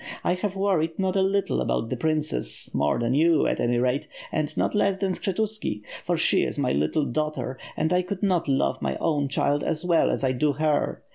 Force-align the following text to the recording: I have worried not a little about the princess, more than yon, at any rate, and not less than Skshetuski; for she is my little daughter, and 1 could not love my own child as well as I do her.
I 0.23 0.33
have 0.33 0.55
worried 0.55 0.97
not 0.97 1.15
a 1.15 1.21
little 1.21 1.61
about 1.61 1.91
the 1.91 1.95
princess, 1.95 2.73
more 2.73 2.97
than 2.97 3.13
yon, 3.13 3.45
at 3.47 3.59
any 3.59 3.77
rate, 3.77 4.07
and 4.31 4.57
not 4.57 4.73
less 4.73 4.97
than 4.97 5.11
Skshetuski; 5.11 5.83
for 6.03 6.17
she 6.17 6.41
is 6.41 6.57
my 6.57 6.71
little 6.73 7.05
daughter, 7.05 7.59
and 7.77 7.91
1 7.91 8.03
could 8.05 8.23
not 8.23 8.47
love 8.47 8.81
my 8.81 8.95
own 8.95 9.27
child 9.27 9.63
as 9.63 9.85
well 9.85 10.09
as 10.09 10.23
I 10.23 10.31
do 10.31 10.53
her. 10.53 11.03